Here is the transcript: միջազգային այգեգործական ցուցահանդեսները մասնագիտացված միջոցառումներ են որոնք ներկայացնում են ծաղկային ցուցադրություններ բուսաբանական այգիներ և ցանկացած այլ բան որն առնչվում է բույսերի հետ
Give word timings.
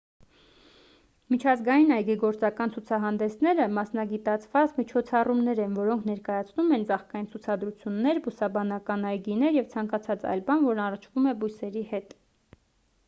միջազգային 1.33 1.91
այգեգործական 1.95 2.71
ցուցահանդեսները 2.77 3.65
մասնագիտացված 3.73 4.73
միջոցառումներ 4.79 5.61
են 5.67 5.75
որոնք 5.81 6.07
ներկայացնում 6.11 6.73
են 6.79 6.85
ծաղկային 6.93 7.29
ցուցադրություններ 7.35 8.21
բուսաբանական 8.29 9.05
այգիներ 9.11 9.59
և 9.59 9.67
ցանկացած 9.75 10.25
այլ 10.33 10.41
բան 10.49 10.65
որն 10.71 10.81
առնչվում 10.87 11.29
է 11.33 11.35
բույսերի 11.45 11.85
հետ 11.93 12.17